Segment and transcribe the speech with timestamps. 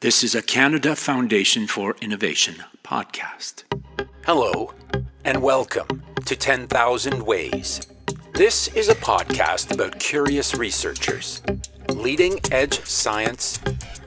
[0.00, 3.64] This is a Canada Foundation for Innovation podcast.
[4.26, 4.74] Hello,
[5.24, 7.80] and welcome to 10,000 Ways.
[8.34, 11.40] This is a podcast about curious researchers,
[11.94, 13.60] leading edge science,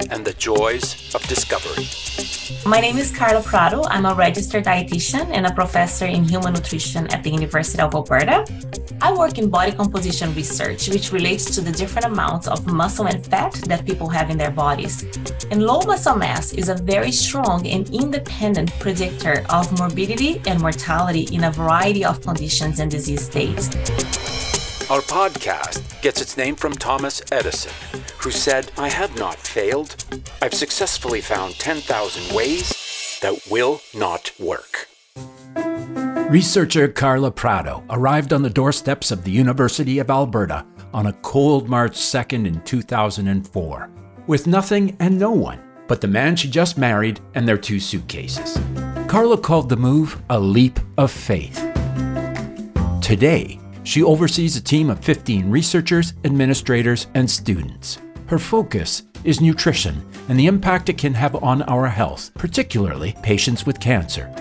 [0.10, 1.88] and the joys of discovery.
[2.66, 3.84] My name is Carla Prado.
[3.86, 8.46] I'm a registered dietitian and a professor in human nutrition at the University of Alberta.
[9.02, 13.26] I work in body composition research, which relates to the different amounts of muscle and
[13.26, 15.04] fat that people have in their bodies.
[15.52, 21.30] And low muscle mass is a very strong and independent predictor of morbidity and mortality
[21.32, 23.70] in a variety of conditions and disease states.
[24.90, 27.72] Our podcast gets its name from Thomas Edison,
[28.18, 30.04] who said, I have not failed.
[30.42, 34.88] I've successfully found 10,000 ways that will not work.
[36.32, 41.70] Researcher Carla Prado arrived on the doorsteps of the University of Alberta on a cold
[41.70, 43.90] March 2nd in 2004,
[44.26, 48.60] with nothing and no one but the man she just married and their two suitcases.
[49.08, 51.58] Carla called the move a leap of faith.
[53.02, 57.98] Today, she oversees a team of 15 researchers, administrators, and students.
[58.28, 63.66] Her focus is nutrition and the impact it can have on our health, particularly patients
[63.66, 64.32] with cancer.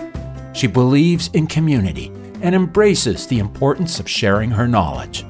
[0.53, 2.09] She believes in community
[2.43, 5.25] and embraces the importance of sharing her knowledge.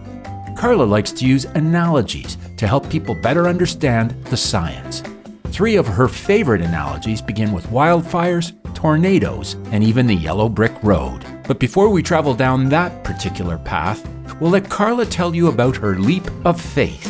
[0.57, 5.01] Carla likes to use analogies to help people better understand the science.
[5.45, 11.25] Three of her favorite analogies begin with wildfires, tornadoes, and even the yellow brick road.
[11.49, 14.07] But before we travel down that particular path,
[14.39, 17.07] we'll let Carla tell you about her leap of faith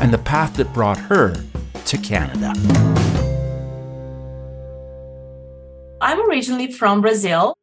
[0.00, 1.34] and the path that brought her
[1.84, 2.52] to Canada.
[6.00, 7.54] I'm originally from Brazil.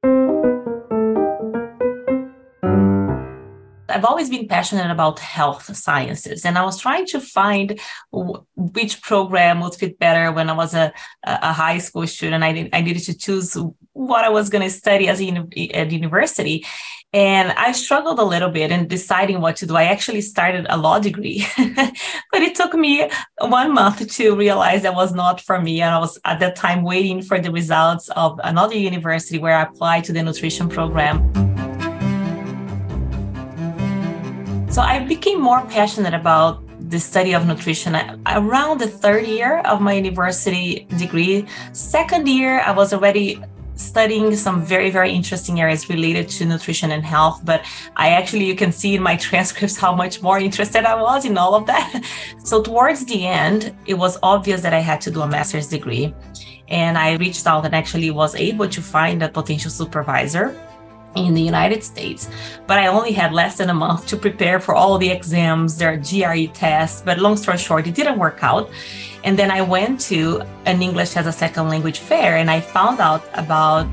[3.96, 7.80] I've always been passionate about health sciences, and I was trying to find
[8.12, 10.92] w- which program would fit better when I was a,
[11.24, 12.44] a high school student.
[12.44, 13.58] I, did, I needed to choose
[13.94, 16.66] what I was going to study as a, at university.
[17.14, 19.78] And I struggled a little bit in deciding what to do.
[19.78, 24.94] I actually started a law degree, but it took me one month to realize that
[24.94, 25.82] was not for me.
[25.82, 29.62] And I was at that time waiting for the results of another university where I
[29.62, 31.45] applied to the nutrition program.
[34.76, 37.96] So I became more passionate about the study of nutrition
[38.28, 41.46] around the third year of my university degree.
[41.72, 43.42] Second year, I was already
[43.76, 47.60] studying some very very interesting areas related to nutrition and health but
[47.98, 51.38] i actually you can see in my transcripts how much more interested i was in
[51.38, 52.02] all of that
[52.42, 56.16] so towards the end it was obvious that i had to do a master's degree
[56.70, 60.56] and i reached out and actually was able to find a potential supervisor
[61.16, 62.30] in the United States,
[62.68, 65.98] but I only had less than a month to prepare for all the exams, their
[65.98, 67.02] GRE tests.
[67.06, 68.70] But long story short, it didn't work out.
[69.24, 73.00] And then I went to an English as a second language fair and I found
[73.00, 73.88] out about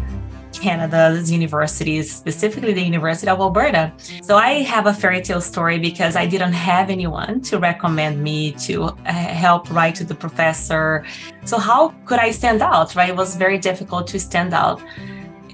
[0.53, 3.93] Canada's universities, specifically the University of Alberta.
[4.23, 8.53] So I have a fairy tale story because I didn't have anyone to recommend me
[8.67, 11.05] to uh, help write to the professor.
[11.45, 13.09] So how could I stand out, right?
[13.09, 14.81] It was very difficult to stand out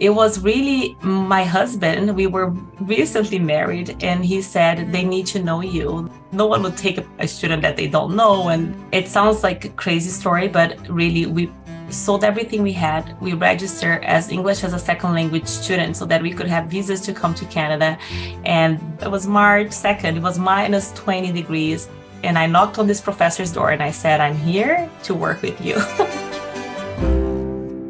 [0.00, 2.14] it was really my husband.
[2.14, 2.50] We were
[2.80, 6.10] recently married, and he said, They need to know you.
[6.32, 8.48] No one would take a student that they don't know.
[8.48, 11.50] And it sounds like a crazy story, but really, we
[11.90, 13.20] sold everything we had.
[13.20, 17.00] We registered as English as a second language student so that we could have visas
[17.02, 17.98] to come to Canada.
[18.44, 21.88] And it was March 2nd, it was minus 20 degrees.
[22.24, 25.60] And I knocked on this professor's door and I said, I'm here to work with
[25.64, 25.76] you.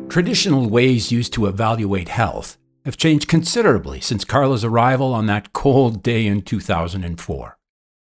[0.08, 6.02] Traditional ways used to evaluate health have changed considerably since Carla's arrival on that cold
[6.02, 7.58] day in 2004.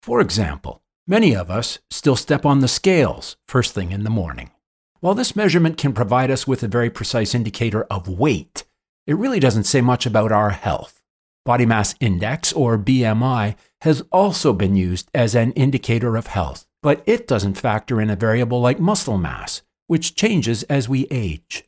[0.01, 4.53] For example, many of us still step on the scales first thing in the morning.
[5.01, 8.65] While this measurement can provide us with a very precise indicator of weight,
[9.09, 11.03] it really doesn't say much about our health.
[11.45, 17.03] Body mass index, or BMI, has also been used as an indicator of health, but
[17.05, 21.65] it doesn't factor in a variable like muscle mass, which changes as we age.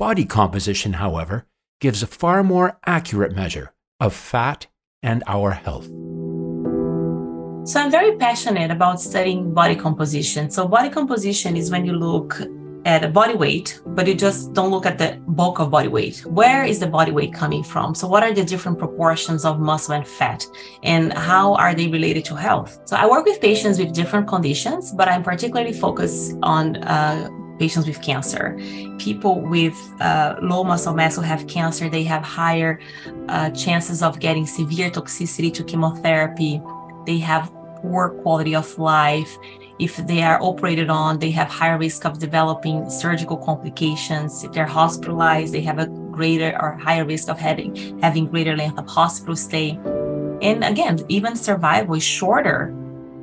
[0.00, 1.44] Body composition, however,
[1.78, 4.66] gives a far more accurate measure of fat
[5.02, 5.88] and our health.
[7.68, 10.50] So, I'm very passionate about studying body composition.
[10.50, 12.40] So, body composition is when you look
[12.86, 16.24] at a body weight, but you just don't look at the bulk of body weight.
[16.24, 17.94] Where is the body weight coming from?
[17.94, 20.46] So, what are the different proportions of muscle and fat,
[20.82, 22.80] and how are they related to health?
[22.86, 27.28] So, I work with patients with different conditions, but I'm particularly focused on uh,
[27.60, 28.58] patients with cancer.
[28.98, 32.80] People with uh, low muscle mass who have cancer, they have higher
[33.28, 36.60] uh, chances of getting severe toxicity to chemotherapy.
[37.06, 37.52] They have
[37.82, 39.32] poor quality of life.
[39.80, 44.44] if they are operated on, they have higher risk of developing surgical complications.
[44.44, 45.86] If they're hospitalized, they have a
[46.18, 47.70] greater or higher risk of having
[48.04, 49.68] having greater length of hospital stay.
[50.48, 52.60] And again, even survival is shorter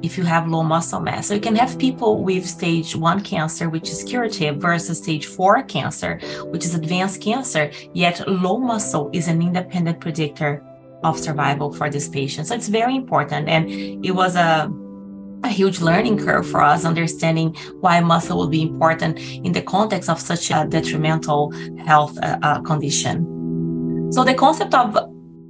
[0.04, 1.28] if you have low muscle mass.
[1.28, 5.64] So you can have people with stage one cancer, which is curative, versus stage four
[5.64, 6.20] cancer,
[6.52, 10.64] which is advanced cancer, yet low muscle is an independent predictor
[11.04, 12.48] of survival for this patient.
[12.48, 13.48] So it's very important.
[13.50, 13.70] And
[14.06, 14.72] it was a
[15.44, 20.10] a huge learning curve for us understanding why muscle will be important in the context
[20.10, 21.52] of such a detrimental
[21.86, 24.12] health uh, uh, condition.
[24.12, 24.98] So the concept of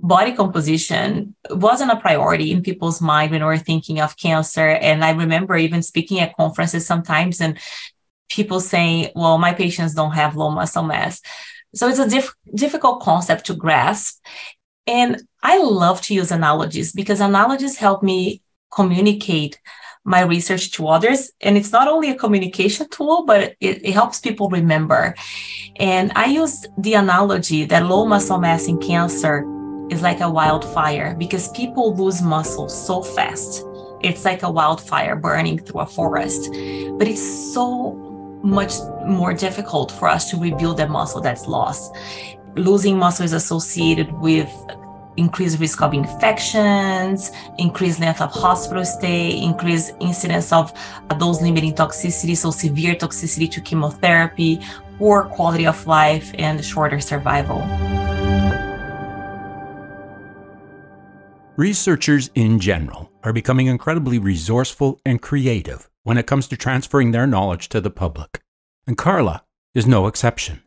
[0.08, 4.70] body composition wasn't a priority in people's mind when we were thinking of cancer.
[4.70, 7.60] And I remember even speaking at conferences sometimes and
[8.30, 11.22] people saying, well, my patients don't have low muscle mass.
[11.76, 14.24] So it's a diff- difficult concept to grasp.
[14.86, 18.42] And I love to use analogies because analogies help me
[18.74, 19.60] communicate
[20.06, 21.32] my research to others.
[21.42, 25.16] And it's not only a communication tool, but it, it, helps people remember.
[25.76, 29.46] And I use the analogy that low muscle mass in cancer
[29.90, 33.64] is like a wildfire because people lose muscle so fast.
[34.02, 36.50] It's like a wildfire burning through a forest.
[36.98, 37.94] But it's so
[38.44, 38.74] much
[39.06, 41.96] more difficult for us to rebuild that muscle that's lost.
[42.56, 44.52] Losing muscle is associated with
[45.18, 50.72] increased risk of infections, increased length of hospital stay, increased incidence of
[51.18, 54.62] dose limiting toxicity, so severe toxicity to chemotherapy,
[55.00, 57.62] poor quality of life, and shorter survival.
[61.58, 67.26] Researchers in general are becoming incredibly resourceful and creative when it comes to transferring their
[67.26, 68.44] knowledge to the public.
[68.86, 69.44] And Carla
[69.74, 70.62] is no exception.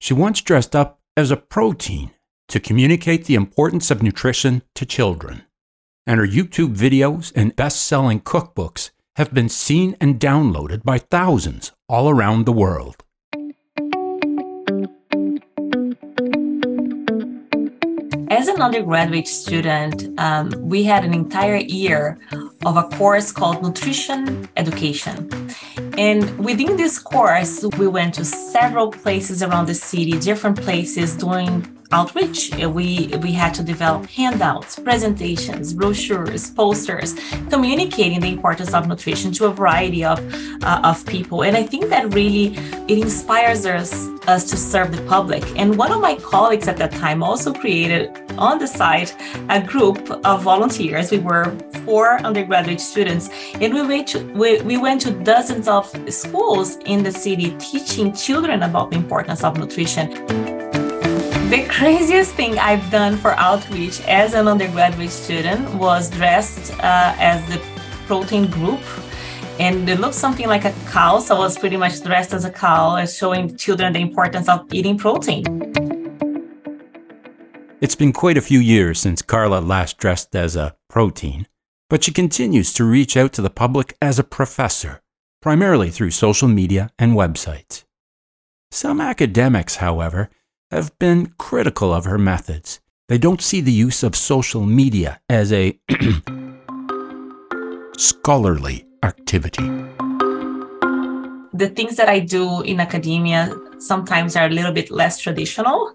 [0.00, 2.10] She once dressed up as a protein
[2.48, 5.42] to communicate the importance of nutrition to children.
[6.04, 11.70] And her YouTube videos and best selling cookbooks have been seen and downloaded by thousands
[11.88, 13.04] all around the world.
[18.30, 22.18] As an undergraduate student, um, we had an entire year
[22.66, 25.30] of a course called Nutrition Education.
[25.96, 31.77] And within this course, we went to several places around the city, different places doing
[31.92, 32.54] outreach.
[32.54, 37.14] We we had to develop handouts, presentations, brochures, posters,
[37.50, 40.18] communicating the importance of nutrition to a variety of
[40.62, 41.42] uh, of people.
[41.44, 42.56] And I think that really
[42.88, 45.42] it inspires us us to serve the public.
[45.56, 49.10] And one of my colleagues at that time also created on the side
[49.48, 51.10] a group of volunteers.
[51.10, 55.84] We were four undergraduate students, and we went to we, we went to dozens of
[56.12, 60.57] schools in the city teaching children about the importance of nutrition.
[61.48, 67.42] The craziest thing I've done for outreach as an undergraduate student was dressed uh, as
[67.48, 67.58] the
[68.06, 68.82] protein group.
[69.58, 71.20] And it looked something like a cow.
[71.20, 74.98] So I was pretty much dressed as a cow, showing children the importance of eating
[74.98, 75.42] protein.
[77.80, 81.46] It's been quite a few years since Carla last dressed as a protein,
[81.88, 85.00] but she continues to reach out to the public as a professor,
[85.40, 87.84] primarily through social media and websites.
[88.70, 90.28] Some academics, however,
[90.70, 92.80] have been critical of her methods.
[93.08, 95.78] They don't see the use of social media as a
[97.96, 99.64] scholarly activity.
[101.54, 105.94] The things that I do in academia sometimes are a little bit less traditional.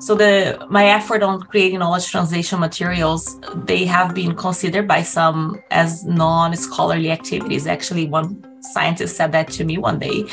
[0.00, 5.62] So the my effort on creating knowledge translation materials, they have been considered by some
[5.70, 7.68] as non-scholarly activities.
[7.68, 10.24] Actually, one scientist said that to me one day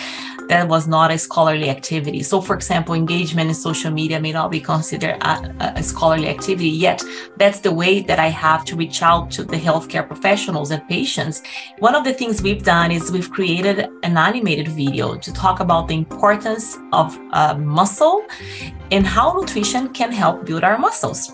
[0.50, 2.24] that was not a scholarly activity.
[2.24, 6.70] So, for example, engagement in social media may not be considered a, a, scholarly activity,
[6.70, 7.04] yet
[7.38, 11.44] that's the way that I have to reach out to the healthcare professionals and patients.
[11.78, 15.88] One of the things we've done is we've created an animated video to talk about
[15.88, 18.26] the importance of uh, muscle
[18.92, 21.32] and how nutrition can help build our muscles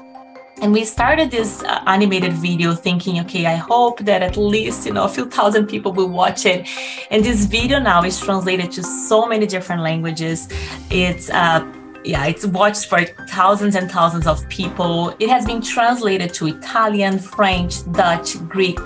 [0.62, 4.94] and we started this uh, animated video thinking okay i hope that at least you
[4.94, 6.68] know a few thousand people will watch it
[7.12, 10.48] and this video now is translated to so many different languages
[10.90, 11.60] it's uh,
[12.06, 15.16] yeah, it's watched for thousands and thousands of people.
[15.20, 18.78] It has been translated to Italian, French, Dutch, Greek,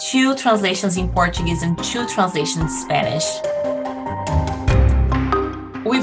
[0.00, 3.24] two translations in Portuguese, and two translations in Spanish.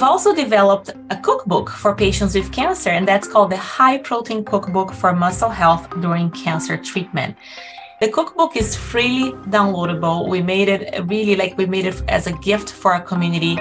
[0.05, 4.45] We've also developed a cookbook for patients with cancer, and that's called the High Protein
[4.45, 7.35] Cookbook for Muscle Health During Cancer Treatment.
[8.01, 10.29] The cookbook is freely downloadable.
[10.29, 13.55] We made it really like we made it as a gift for our community.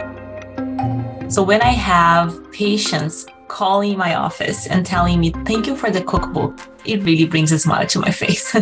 [1.30, 6.02] So when I have patients calling my office and telling me, thank you for the
[6.02, 8.54] cookbook, it really brings a smile to my face.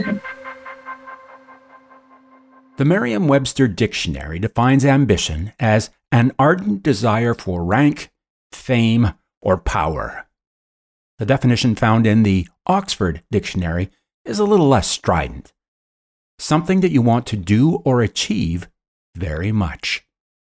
[2.78, 8.10] The Merriam Webster Dictionary defines ambition as an ardent desire for rank,
[8.50, 9.12] fame,
[9.42, 10.26] or power.
[11.18, 13.90] The definition found in the Oxford Dictionary
[14.24, 15.52] is a little less strident.
[16.38, 18.70] Something that you want to do or achieve
[19.14, 20.06] very much.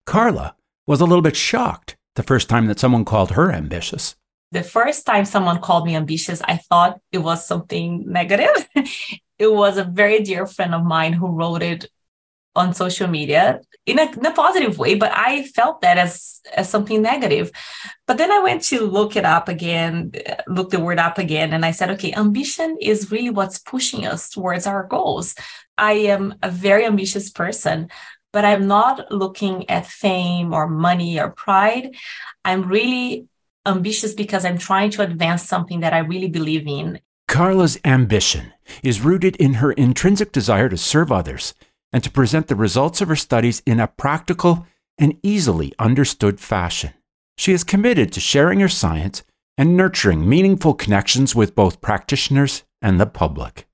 [0.04, 0.56] Carla
[0.88, 4.16] was a little bit shocked the first time that someone called her ambitious.
[4.50, 8.68] The first time someone called me ambitious, I thought it was something negative.
[9.38, 11.88] it was a very dear friend of mine who wrote it
[12.58, 16.68] on social media in a, in a, positive way, but I felt that as, as
[16.68, 17.50] something negative.
[18.06, 20.12] But then I went to look it up again,
[20.46, 24.28] look the word up again, and I said, okay, ambition is really what's pushing us
[24.28, 25.34] towards our goals.
[25.78, 27.88] I am a very ambitious person,
[28.32, 31.94] but I'm not looking at fame or money or pride.
[32.44, 33.26] I'm really
[33.64, 37.00] ambitious because I'm trying to advance something that I really believe in.
[37.28, 41.54] Carla's ambition is rooted in her intrinsic desire to serve others
[41.92, 44.66] and to present the results of her studies in a practical
[44.98, 46.92] and easily understood fashion.
[47.36, 49.22] She is committed to sharing her science
[49.56, 53.66] and nurturing meaningful connections with both practitioners and the public.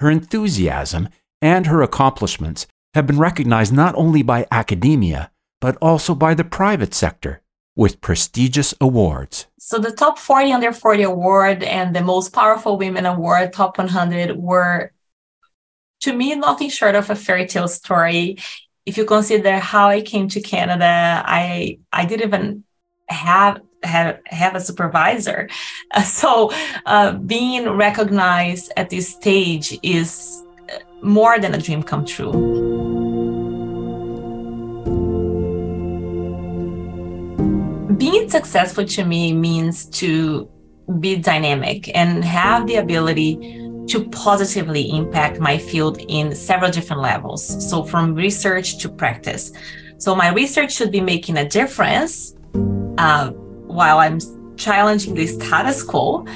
[0.00, 1.08] Her enthusiasm
[1.40, 6.94] and her accomplishments have been recognized not only by academia, but also by the private
[6.94, 7.42] sector
[7.76, 9.46] with prestigious awards.
[9.58, 14.36] So the top 40 under 40 award and the most powerful women award, top 100,
[14.36, 14.92] were
[16.00, 18.38] to me nothing short of a fairy tale story.
[18.86, 22.64] If you consider how I came to Canada, I I didn't even
[23.08, 25.48] have have, have a supervisor.
[25.92, 26.52] Uh, so
[26.86, 30.44] uh, being recognized at this stage is
[31.02, 32.32] more than a dream come true.
[37.96, 40.48] Being successful to me means to
[41.00, 47.42] be dynamic and have the ability to positively impact my field in several different levels.
[47.68, 49.52] So, from research to practice.
[49.98, 52.36] So, my research should be making a difference
[52.98, 53.30] uh,
[53.66, 54.18] while I'm
[54.56, 56.26] challenging the status quo,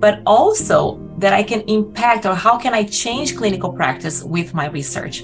[0.00, 4.66] but also that I can impact or how can I change clinical practice with my
[4.68, 5.22] research.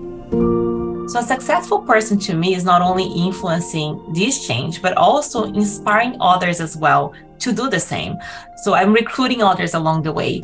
[1.07, 6.17] So, a successful person to me is not only influencing this change, but also inspiring
[6.21, 8.17] others as well to do the same.
[8.63, 10.41] So, I'm recruiting others along the way.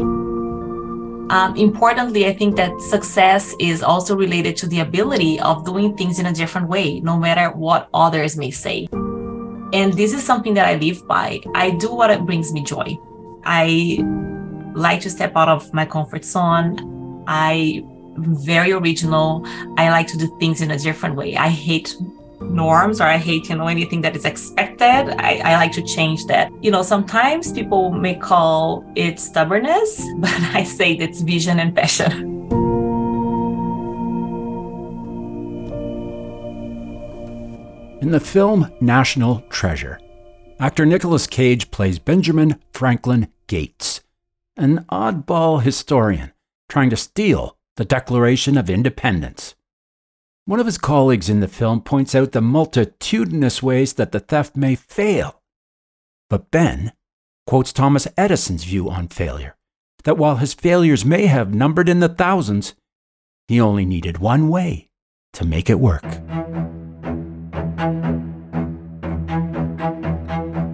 [1.31, 6.19] Um, importantly, I think that success is also related to the ability of doing things
[6.19, 8.89] in a different way, no matter what others may say.
[9.73, 11.39] And this is something that I live by.
[11.55, 12.99] I do what brings me joy.
[13.45, 14.05] I
[14.75, 17.23] like to step out of my comfort zone.
[17.29, 17.85] I
[18.17, 19.47] am very original.
[19.79, 21.37] I like to do things in a different way.
[21.37, 21.95] I hate
[22.51, 24.85] norms or I hate, you know, anything that is expected.
[24.85, 26.53] I, I like to change that.
[26.63, 32.29] You know, sometimes people may call it stubbornness, but I say it's vision and passion.
[38.03, 40.01] In the film National Treasure,
[40.59, 44.01] actor Nicolas Cage plays Benjamin Franklin Gates
[44.61, 46.33] an oddball historian
[46.69, 49.55] trying to steal the Declaration of Independence.
[50.47, 54.57] One of his colleagues in the film points out the multitudinous ways that the theft
[54.57, 55.43] may fail.
[56.29, 56.93] But Ben
[57.47, 59.57] quotes Thomas Edison's view on failure
[60.05, 62.75] that while his failures may have numbered in the thousands,
[63.49, 64.89] he only needed one way
[65.35, 66.05] to make it work.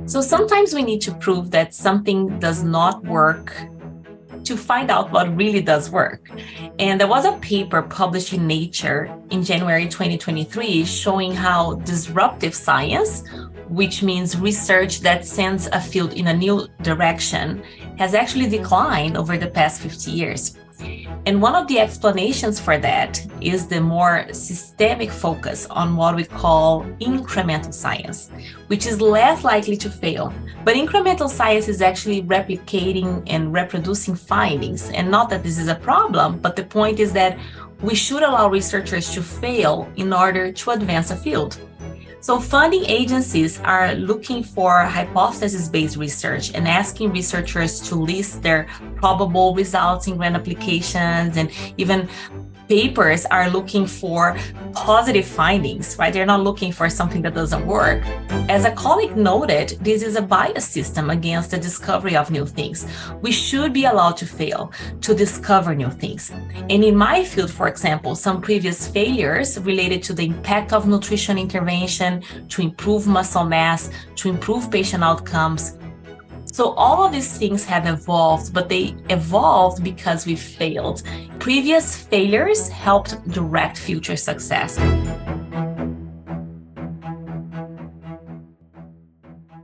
[0.08, 3.52] So sometimes we need to prove that something does not work
[4.46, 6.30] to find out what really does work.
[6.78, 13.24] And there was a paper published in Nature in January 2023 showing how disruptive science,
[13.68, 17.62] which means research that sends a field in a new direction,
[17.98, 20.56] has actually declined over the past 50 years.
[21.26, 26.24] And one of the explanations for that is the more systemic focus on what we
[26.24, 28.30] call incremental science,
[28.68, 30.32] which is less likely to fail.
[30.64, 34.88] But incremental science is actually replicating and reproducing findings.
[34.90, 37.38] And not that this is a problem, but the point is that
[37.82, 41.58] we should allow researchers to fail in order to advance a field.
[42.26, 48.66] So, funding agencies are looking for hypothesis based research and asking researchers to list their
[48.96, 52.08] probable results in grant applications and even
[52.68, 54.36] papers are looking for
[54.72, 56.12] positive findings, right?
[56.12, 58.02] They're not looking for something that doesn't work.
[58.48, 62.86] As a colleague noted, this is a bias system against the discovery of new things.
[63.22, 66.30] We should be allowed to fail to discover new things.
[66.70, 71.38] And in my field, for example, some previous failures related to the impact of nutrition
[71.38, 75.78] intervention to improve muscle mass, to improve patient outcomes,
[76.56, 81.02] So all of these things have evolved, but they evolved because we failed.
[81.38, 84.78] Previous failures helped direct future success.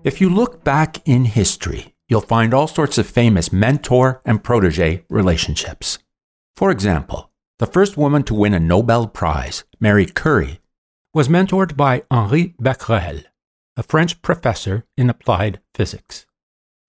[0.05, 5.07] If you look back in history, you'll find all sorts of famous mentor and protege
[5.09, 5.99] relationships.
[6.57, 10.61] For example, the first woman to win a Nobel Prize, Marie Curie,
[11.15, 13.23] was mentored by Henri Becquerel,
[13.79, 16.27] a French professor in applied physics.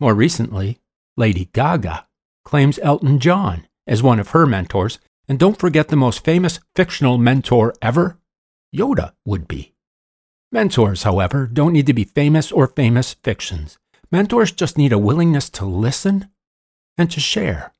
[0.04, 0.80] More recently,
[1.16, 2.08] Lady Gaga
[2.44, 7.18] claims Elton John as one of her mentors, and don't forget the most famous fictional
[7.18, 8.20] mentor ever
[8.76, 9.76] Yoda would be.
[10.52, 13.78] Mentors, however, don't need to be famous or famous fictions.
[14.12, 16.28] Mentors just need a willingness to listen
[16.98, 17.74] and to share.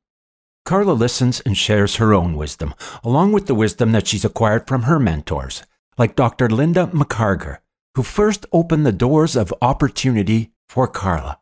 [0.64, 4.84] Carla listens and shares her own wisdom, along with the wisdom that she's acquired from
[4.84, 5.64] her mentors,
[5.98, 6.48] like Dr.
[6.48, 7.58] Linda McCargar,
[7.96, 11.40] who first opened the doors of opportunity for Carla.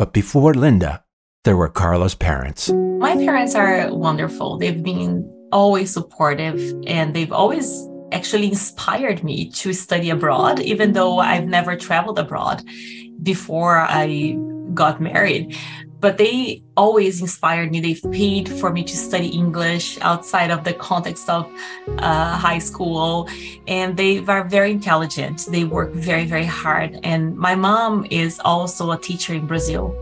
[0.00, 1.04] But before Linda,
[1.44, 2.72] there were Carla's parents.
[2.72, 4.56] My parents are wonderful.
[4.56, 11.18] They've been always supportive and they've always actually inspired me to study abroad, even though
[11.18, 12.62] I've never traveled abroad
[13.22, 14.38] before I
[14.72, 15.54] got married
[16.00, 17.80] but they always inspired me.
[17.80, 21.50] They've paid for me to study English outside of the context of
[21.98, 23.28] uh, high school,
[23.66, 25.46] and they are very intelligent.
[25.50, 27.00] They work very, very hard.
[27.02, 29.94] And my mom is also a teacher in Brazil,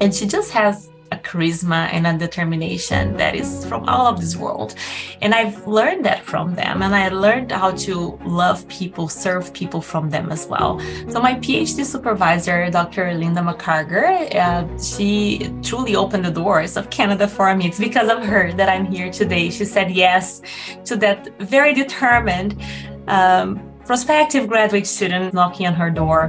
[0.00, 0.91] and she just has
[1.22, 4.74] charisma and a determination that is from all of this world.
[5.20, 6.82] And I've learned that from them.
[6.82, 10.80] And I learned how to love people, serve people from them as well.
[11.08, 13.14] So my PhD supervisor, Dr.
[13.14, 17.66] Linda McCargar, uh, she truly opened the doors of Canada for me.
[17.66, 19.50] It's because of her that I'm here today.
[19.50, 20.42] She said yes
[20.84, 22.60] to that very determined
[23.08, 26.28] um, prospective graduate student knocking on her door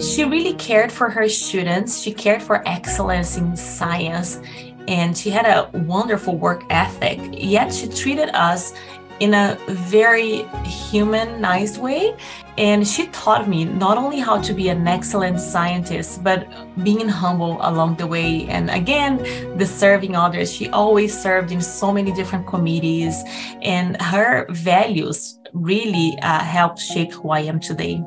[0.00, 2.00] she really cared for her students.
[2.00, 4.40] She cared for excellence in science
[4.88, 7.20] and she had a wonderful work ethic.
[7.32, 8.72] Yet she treated us
[9.20, 12.16] in a very human, nice way.
[12.56, 16.48] And she taught me not only how to be an excellent scientist, but
[16.82, 18.46] being humble along the way.
[18.48, 19.18] And again,
[19.58, 20.52] the serving others.
[20.52, 23.22] She always served in so many different committees,
[23.62, 28.02] and her values really uh, helped shape who I am today.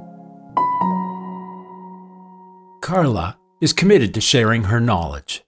[2.81, 5.43] Carla is committed to sharing her knowledge.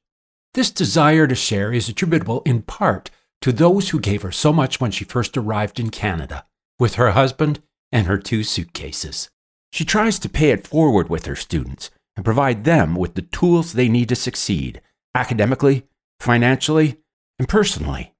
[0.53, 3.09] This desire to share is attributable in part
[3.41, 6.45] to those who gave her so much when she first arrived in Canada,
[6.79, 9.29] with her husband and her two suitcases.
[9.71, 13.73] She tries to pay it forward with her students and provide them with the tools
[13.73, 14.79] they need to succeed
[15.15, 15.87] academically,
[16.19, 16.97] financially,
[17.39, 18.13] and personally.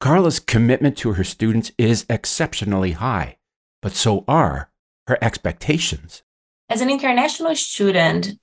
[0.00, 3.38] Carla's commitment to her students is exceptionally high,
[3.82, 4.70] but so are
[5.06, 6.22] her expectations.
[6.68, 8.38] As an international student,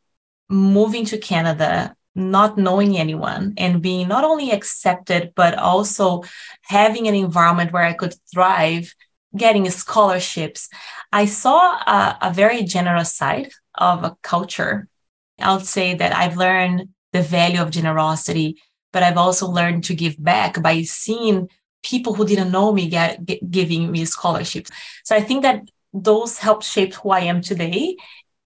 [0.49, 6.23] moving to Canada, not knowing anyone, and being not only accepted, but also
[6.62, 8.93] having an environment where I could thrive,
[9.36, 10.69] getting scholarships,
[11.12, 14.88] I saw a, a very generous side of a culture.
[15.39, 18.58] I'll say that I've learned the value of generosity,
[18.93, 21.49] but I've also learned to give back by seeing
[21.84, 24.71] people who didn't know me get, get, giving me scholarships.
[25.03, 27.97] So I think that those helped shape who I am today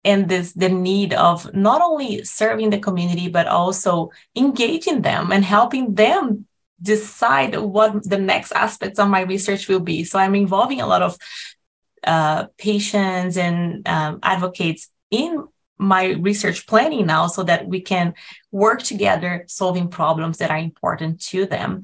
[0.04, 5.44] and this the need of not only serving the community but also engaging them and
[5.44, 6.46] helping them
[6.82, 10.04] decide what the next aspects of my research will be.
[10.04, 11.18] So i'm involving a lot of
[12.04, 15.46] uh, patients and um, advocates in
[15.78, 18.14] my research planning now so that we can
[18.52, 21.84] work together solving problems that are important to them.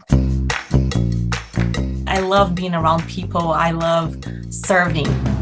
[2.08, 3.51] I love being around people.
[3.51, 4.17] I love
[4.49, 5.35] serving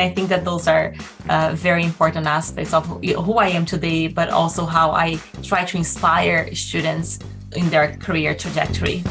[0.00, 0.94] and I think that those are
[1.28, 5.76] uh, very important aspects of who I am today, but also how I try to
[5.76, 7.18] inspire students
[7.54, 9.04] in their career trajectory.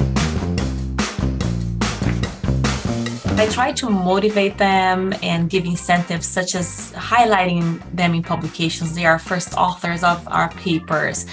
[3.39, 8.93] I try to motivate them and give incentives such as highlighting them in publications.
[8.93, 11.25] They are first authors of our papers.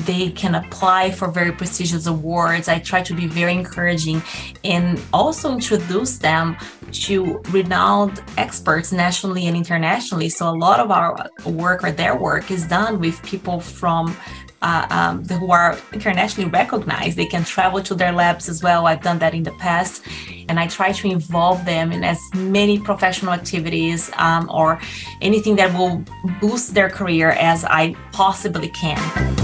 [0.00, 2.68] They can apply for very prestigious awards.
[2.68, 4.22] I try to be very encouraging
[4.62, 6.58] and also introduce them
[7.06, 10.28] to renowned experts nationally and internationally.
[10.28, 14.14] So a lot of our work or their work is done with people from
[14.64, 17.18] uh, um, who are internationally recognized.
[17.18, 18.86] They can travel to their labs as well.
[18.86, 20.02] I've done that in the past.
[20.48, 24.80] And I try to involve them in as many professional activities um, or
[25.20, 26.04] anything that will
[26.40, 29.43] boost their career as I possibly can.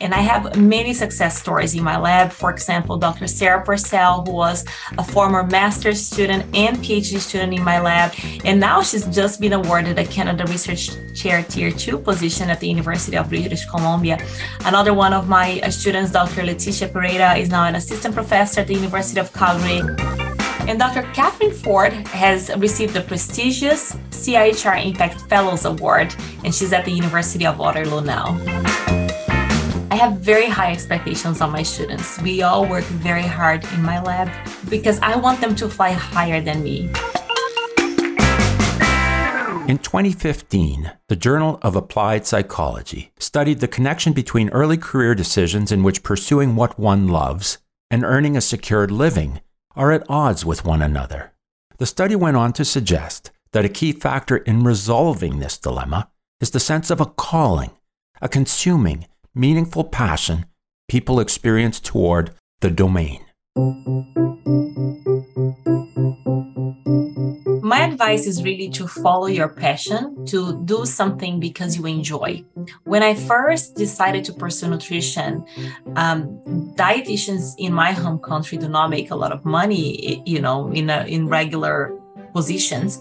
[0.00, 2.32] And I have many success stories in my lab.
[2.32, 3.26] For example, Dr.
[3.26, 4.64] Sarah Purcell, who was
[4.96, 8.14] a former master's student and PhD student in my lab.
[8.44, 12.68] And now she's just been awarded a Canada Research Chair Tier 2 position at the
[12.68, 14.18] University of British Columbia.
[14.64, 16.42] Another one of my uh, students, Dr.
[16.42, 19.82] Leticia Pereira, is now an assistant professor at the University of Calgary.
[20.66, 21.02] And Dr.
[21.12, 27.44] Catherine Ford has received the prestigious CIHR Impact Fellows Award, and she's at the University
[27.44, 28.99] of Waterloo now.
[29.92, 32.20] I have very high expectations on my students.
[32.22, 34.30] We all work very hard in my lab
[34.68, 36.82] because I want them to fly higher than me.
[39.68, 45.82] In 2015, the Journal of Applied Psychology studied the connection between early career decisions in
[45.82, 47.58] which pursuing what one loves
[47.90, 49.40] and earning a secured living
[49.74, 51.32] are at odds with one another.
[51.78, 56.52] The study went on to suggest that a key factor in resolving this dilemma is
[56.52, 57.70] the sense of a calling,
[58.22, 60.44] a consuming, meaningful passion
[60.90, 63.24] people experience toward the domain.
[67.62, 72.44] My advice is really to follow your passion, to do something because you enjoy.
[72.82, 75.44] When I first decided to pursue nutrition,
[75.94, 76.40] um,
[76.74, 80.90] dietitians in my home country do not make a lot of money, you know, in
[80.90, 81.96] a, in regular
[82.32, 83.00] positions.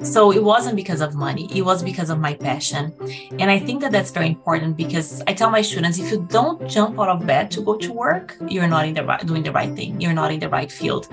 [0.00, 2.92] So it wasn't because of money, it was because of my passion.
[3.38, 6.68] And I think that that's very important because I tell my students if you don't
[6.68, 9.52] jump out of bed to go to work, you're not in the right, doing the
[9.52, 11.08] right thing, you're not in the right field.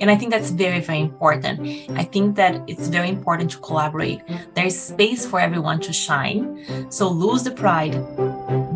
[0.00, 1.60] And I think that's very, very important.
[1.98, 4.22] I think that it's very important to collaborate.
[4.54, 6.90] There's space for everyone to shine.
[6.90, 7.94] So lose the pride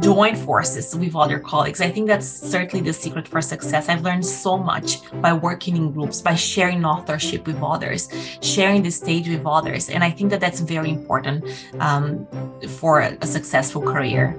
[0.00, 1.80] join forces with other colleagues.
[1.80, 3.88] I think that's certainly the secret for success.
[3.88, 8.08] I've learned so much by working in groups, by sharing authorship with others,
[8.40, 9.88] sharing the stage with others.
[9.88, 11.44] And I think that that's very important
[11.80, 12.26] um,
[12.78, 14.36] for a successful career.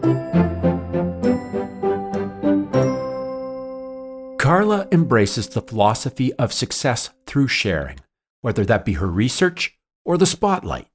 [4.38, 8.00] Carla embraces the philosophy of success through sharing,
[8.42, 10.88] whether that be her research or the spotlight.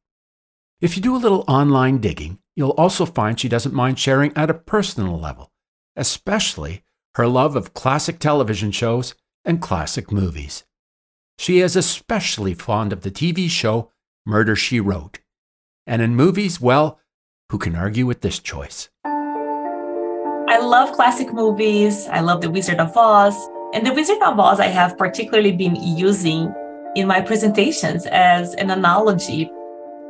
[0.82, 4.50] If you do a little online digging, you'll also find she doesn't mind sharing at
[4.50, 5.52] a personal level,
[5.94, 6.82] especially
[7.14, 9.14] her love of classic television shows
[9.44, 10.64] and classic movies.
[11.38, 13.92] She is especially fond of the TV show
[14.26, 15.20] Murder She Wrote.
[15.86, 16.98] And in movies, well,
[17.50, 18.90] who can argue with this choice?
[19.04, 22.08] I love classic movies.
[22.08, 23.36] I love The Wizard of Oz.
[23.72, 26.52] And The Wizard of Oz, I have particularly been using
[26.96, 29.48] in my presentations as an analogy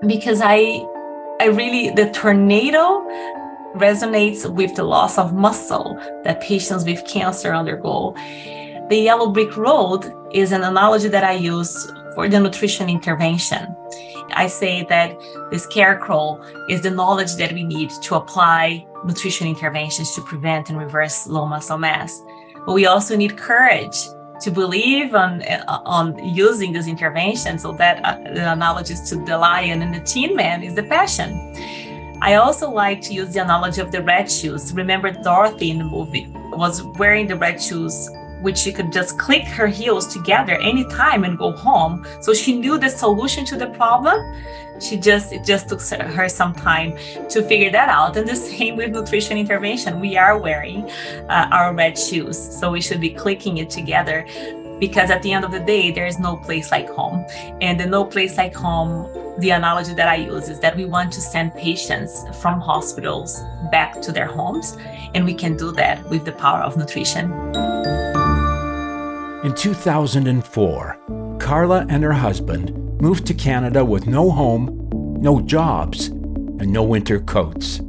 [0.07, 0.87] because I
[1.41, 3.03] I really, the tornado
[3.75, 8.15] resonates with the loss of muscle that patients with cancer undergo.
[8.89, 13.75] The yellow brick road is an analogy that I use for the nutrition intervention.
[14.35, 15.19] I say that
[15.51, 20.79] the scarecrow is the knowledge that we need to apply nutrition interventions to prevent and
[20.79, 22.23] reverse low muscle mass.
[22.65, 23.97] But we also need courage
[24.41, 27.59] to believe on on using this intervention.
[27.59, 31.31] So that uh, the analogy to the lion and the tin man is the passion.
[32.23, 34.73] I also like to use the analogy of the red shoes.
[34.73, 38.09] Remember Dorothy in the movie was wearing the red shoes
[38.43, 42.07] which she could just click her heels together anytime and go home.
[42.21, 44.19] So she knew the solution to the problem.
[44.81, 46.97] She just it just took her some time
[47.29, 48.17] to figure that out.
[48.17, 50.01] And the same with nutrition intervention.
[50.01, 50.91] We are wearing
[51.29, 54.27] uh, our red shoes, so we should be clicking it together
[54.83, 57.25] because at the end of the day there is no place like home
[57.61, 61.13] and the no place like home the analogy that i use is that we want
[61.13, 64.77] to send patients from hospitals back to their homes
[65.15, 67.31] and we can do that with the power of nutrition
[69.43, 74.89] in 2004, Carla and her husband moved to Canada with no home,
[75.21, 77.81] no jobs, and no winter coats.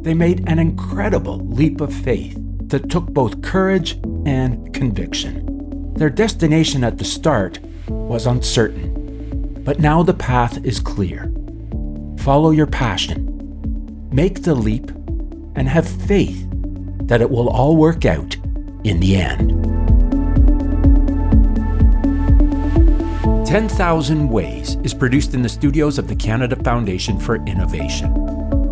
[0.00, 5.92] They made an incredible leap of faith that took both courage and conviction.
[5.94, 11.32] Their destination at the start was uncertain, but now the path is clear.
[12.18, 14.90] Follow your passion, make the leap,
[15.56, 16.46] and have faith
[17.08, 18.36] that it will all work out
[18.84, 19.75] in the end.
[23.46, 28.12] 10,000 Ways is produced in the studios of the Canada Foundation for Innovation.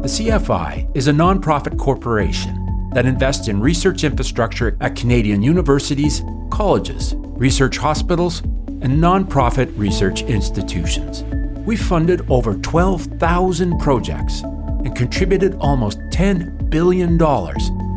[0.03, 7.15] The CFI is a nonprofit corporation that invests in research infrastructure at Canadian universities, colleges,
[7.17, 11.23] research hospitals, and nonprofit research institutions.
[11.65, 17.17] We funded over 12,000 projects and contributed almost $10 billion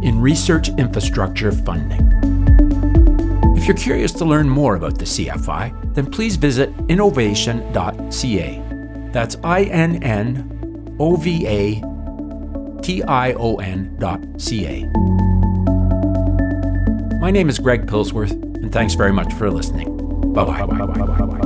[0.03, 2.16] in research infrastructure funding.
[3.67, 8.61] If you're curious to learn more about the CFI, then please visit innovation.ca.
[9.11, 14.85] That's I N N O V A T I O N.ca.
[17.19, 20.31] My name is Greg Pillsworth, and thanks very much for listening.
[20.31, 21.41] Bye bye.